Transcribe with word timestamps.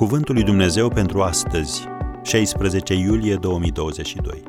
Cuvântul 0.00 0.34
lui 0.34 0.44
Dumnezeu 0.44 0.88
pentru 0.88 1.22
astăzi, 1.22 1.84
16 2.22 2.94
iulie 2.94 3.36
2022. 3.36 4.42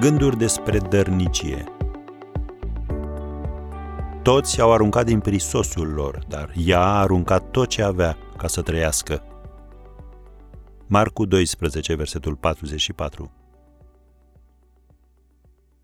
Gânduri 0.00 0.38
despre 0.38 0.78
dărnicie. 0.78 1.64
Toți 4.22 4.60
au 4.60 4.72
aruncat 4.72 5.04
din 5.04 5.20
prisosul 5.20 5.88
lor, 5.88 6.24
dar 6.28 6.52
ea 6.56 6.80
a 6.80 7.00
aruncat 7.00 7.50
tot 7.50 7.68
ce 7.68 7.82
avea 7.82 8.16
ca 8.36 8.46
să 8.46 8.62
trăiască. 8.62 9.22
Marcu 10.86 11.24
12, 11.24 11.94
versetul 11.94 12.36
44. 12.36 13.32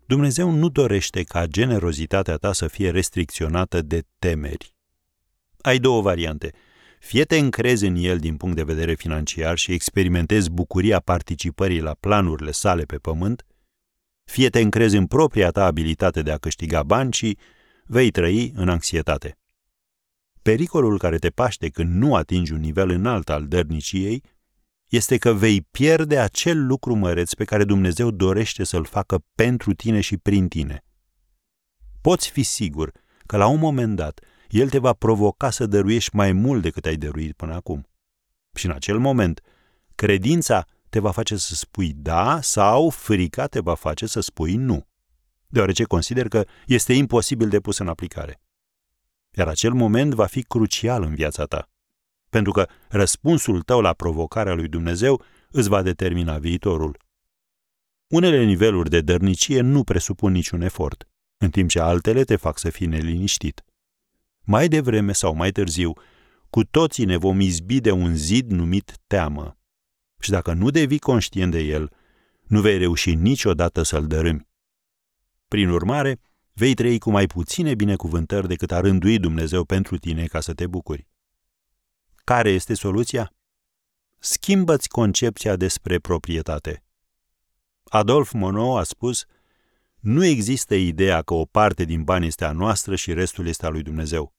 Dumnezeu 0.05 0.49
nu 0.49 0.69
dorește 0.69 1.23
ca 1.23 1.45
generozitatea 1.45 2.35
ta 2.35 2.53
să 2.53 2.67
fie 2.67 2.89
restricționată 2.89 3.81
de 3.81 4.03
temeri. 4.19 4.75
Ai 5.61 5.77
două 5.77 6.01
variante– 6.01 6.51
fie 6.99 7.23
te 7.23 7.37
încrezi 7.37 7.85
în 7.85 7.95
el 7.95 8.17
din 8.17 8.37
punct 8.37 8.55
de 8.55 8.63
vedere 8.63 8.93
financiar 8.93 9.57
și 9.57 9.71
experimentezi 9.71 10.51
bucuria 10.51 10.99
participării 10.99 11.79
la 11.79 11.95
planurile 11.99 12.51
sale 12.51 12.83
pe 12.83 12.97
pământ, 12.97 13.45
fie 14.23 14.49
te 14.49 14.59
încrezi 14.59 14.95
în 14.95 15.05
propria 15.05 15.49
ta 15.49 15.65
abilitate 15.65 16.21
de 16.21 16.31
a 16.31 16.37
câștiga 16.37 16.83
bani 16.83 17.13
și 17.13 17.37
vei 17.85 18.11
trăi 18.11 18.51
în 18.55 18.69
anxietate. 18.69 19.37
Pericolul 20.41 20.97
care 20.97 21.17
te 21.17 21.29
paște 21.29 21.69
când 21.69 21.95
nu 21.95 22.15
atingi 22.15 22.53
un 22.53 22.59
nivel 22.59 22.89
înalt 22.89 23.29
al 23.29 23.47
dărniciei 23.47 24.23
este 24.87 25.17
că 25.17 25.33
vei 25.33 25.61
pierde 25.61 26.19
acel 26.19 26.65
lucru 26.65 26.95
măreț 26.95 27.33
pe 27.33 27.43
care 27.43 27.63
Dumnezeu 27.63 28.11
dorește 28.11 28.63
să-l 28.63 28.85
facă 28.85 29.23
pentru 29.35 29.73
tine 29.73 30.01
și 30.01 30.17
prin 30.17 30.47
tine. 30.47 30.83
Poți 32.01 32.29
fi 32.29 32.43
sigur 32.43 32.91
că 33.25 33.37
la 33.37 33.47
un 33.47 33.59
moment 33.59 33.95
dat 33.95 34.19
el 34.49 34.69
te 34.69 34.77
va 34.77 34.93
provoca 34.93 35.49
să 35.49 35.65
dăruiești 35.65 36.15
mai 36.15 36.31
mult 36.31 36.61
decât 36.61 36.85
ai 36.85 36.95
dăruit 36.95 37.35
până 37.35 37.53
acum. 37.53 37.87
Și 38.55 38.65
în 38.65 38.71
acel 38.71 38.97
moment, 38.97 39.41
credința 39.95 40.65
te 40.89 40.99
va 40.99 41.11
face 41.11 41.35
să 41.35 41.55
spui 41.55 41.93
da 41.95 42.41
sau 42.41 42.89
frica 42.89 43.47
te 43.47 43.59
va 43.59 43.75
face 43.75 44.05
să 44.05 44.19
spui 44.19 44.55
nu, 44.55 44.87
deoarece 45.47 45.83
consider 45.83 46.27
că 46.27 46.45
este 46.65 46.93
imposibil 46.93 47.49
de 47.49 47.59
pus 47.59 47.77
în 47.77 47.87
aplicare. 47.87 48.41
Iar 49.37 49.47
acel 49.47 49.73
moment 49.73 50.13
va 50.13 50.25
fi 50.25 50.43
crucial 50.43 51.03
în 51.03 51.15
viața 51.15 51.45
ta, 51.45 51.69
pentru 52.29 52.51
că 52.51 52.67
răspunsul 52.89 53.61
tău 53.61 53.81
la 53.81 53.93
provocarea 53.93 54.53
lui 54.53 54.67
Dumnezeu 54.67 55.23
îți 55.51 55.69
va 55.69 55.81
determina 55.81 56.37
viitorul. 56.37 57.05
Unele 58.07 58.43
niveluri 58.43 58.89
de 58.89 59.01
dărnicie 59.01 59.61
nu 59.61 59.83
presupun 59.83 60.31
niciun 60.31 60.61
efort, 60.61 61.07
în 61.37 61.49
timp 61.49 61.69
ce 61.69 61.79
altele 61.79 62.23
te 62.23 62.35
fac 62.35 62.57
să 62.57 62.69
fii 62.69 62.87
neliniștit. 62.87 63.63
Mai 64.49 64.67
devreme 64.67 65.11
sau 65.11 65.33
mai 65.33 65.51
târziu, 65.51 65.93
cu 66.49 66.63
toții 66.63 67.05
ne 67.05 67.17
vom 67.17 67.39
izbi 67.39 67.79
de 67.79 67.91
un 67.91 68.15
zid 68.15 68.51
numit 68.51 68.97
teamă. 69.07 69.57
Și 70.19 70.29
dacă 70.29 70.53
nu 70.53 70.69
devii 70.69 70.99
conștient 70.99 71.51
de 71.51 71.59
el, 71.59 71.91
nu 72.43 72.61
vei 72.61 72.77
reuși 72.77 73.15
niciodată 73.15 73.81
să-l 73.81 74.07
dărâmi. 74.07 74.47
Prin 75.47 75.69
urmare, 75.69 76.19
vei 76.53 76.73
trăi 76.73 76.99
cu 76.99 77.11
mai 77.11 77.25
puține 77.25 77.75
binecuvântări 77.75 78.47
decât 78.47 78.71
a 78.71 78.79
rândui 78.79 79.19
Dumnezeu 79.19 79.63
pentru 79.63 79.97
tine 79.97 80.25
ca 80.25 80.39
să 80.39 80.53
te 80.53 80.67
bucuri. 80.67 81.07
Care 82.15 82.49
este 82.49 82.73
soluția? 82.73 83.33
Schimbă-ți 84.17 84.89
concepția 84.89 85.55
despre 85.55 85.99
proprietate. 85.99 86.83
Adolf 87.83 88.31
Monod 88.31 88.77
a 88.77 88.83
spus, 88.83 89.25
nu 89.99 90.25
există 90.25 90.75
ideea 90.75 91.21
că 91.21 91.33
o 91.33 91.45
parte 91.45 91.83
din 91.83 92.03
bani 92.03 92.27
este 92.27 92.45
a 92.45 92.51
noastră 92.51 92.95
și 92.95 93.13
restul 93.13 93.47
este 93.47 93.65
a 93.65 93.69
lui 93.69 93.83
Dumnezeu. 93.83 94.33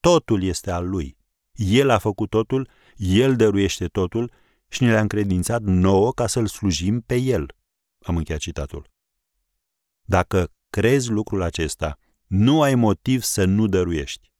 Totul 0.00 0.42
este 0.42 0.70
al 0.70 0.88
lui. 0.88 1.16
El 1.52 1.90
a 1.90 1.98
făcut 1.98 2.30
totul, 2.30 2.68
el 2.96 3.36
dăruiește 3.36 3.86
totul 3.86 4.32
și 4.68 4.82
ne 4.82 4.90
le-a 4.90 5.00
încredințat 5.00 5.62
nouă 5.62 6.12
ca 6.12 6.26
să-l 6.26 6.46
slujim 6.46 7.00
pe 7.00 7.16
el. 7.16 7.54
Am 8.02 8.16
încheiat 8.16 8.40
citatul. 8.40 8.90
Dacă 10.02 10.52
crezi 10.70 11.10
lucrul 11.10 11.42
acesta, 11.42 11.98
nu 12.26 12.62
ai 12.62 12.74
motiv 12.74 13.22
să 13.22 13.44
nu 13.44 13.66
dăruiești. 13.66 14.32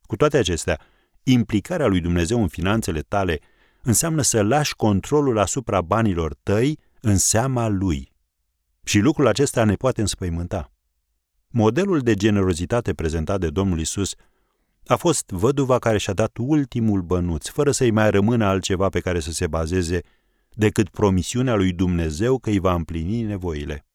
Cu 0.00 0.16
toate 0.16 0.36
acestea, 0.36 0.80
implicarea 1.22 1.86
lui 1.86 2.00
Dumnezeu 2.00 2.42
în 2.42 2.48
finanțele 2.48 3.00
tale 3.00 3.40
înseamnă 3.82 4.22
să 4.22 4.42
lași 4.42 4.74
controlul 4.74 5.38
asupra 5.38 5.80
banilor 5.80 6.34
tăi 6.42 6.78
în 7.00 7.16
seama 7.16 7.68
lui. 7.68 8.13
Și 8.84 8.98
lucrul 8.98 9.26
acesta 9.26 9.64
ne 9.64 9.74
poate 9.74 10.00
înspăimânta. 10.00 10.72
Modelul 11.48 12.00
de 12.00 12.14
generozitate 12.14 12.94
prezentat 12.94 13.40
de 13.40 13.50
Domnul 13.50 13.80
Isus 13.80 14.14
a 14.86 14.96
fost 14.96 15.30
văduva 15.30 15.78
care 15.78 15.98
și-a 15.98 16.12
dat 16.12 16.36
ultimul 16.40 17.02
bănuț, 17.02 17.48
fără 17.48 17.70
să-i 17.70 17.90
mai 17.90 18.10
rămână 18.10 18.44
altceva 18.44 18.88
pe 18.88 19.00
care 19.00 19.20
să 19.20 19.32
se 19.32 19.46
bazeze 19.46 20.00
decât 20.50 20.88
promisiunea 20.88 21.54
lui 21.54 21.72
Dumnezeu 21.72 22.38
că 22.38 22.50
îi 22.50 22.58
va 22.58 22.74
împlini 22.74 23.22
nevoile. 23.22 23.86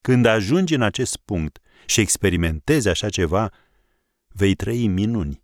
Când 0.00 0.26
ajungi 0.26 0.74
în 0.74 0.82
acest 0.82 1.16
punct 1.16 1.58
și 1.86 2.00
experimentezi 2.00 2.88
așa 2.88 3.08
ceva, 3.08 3.52
vei 4.28 4.54
trăi 4.54 4.86
minuni. 4.86 5.43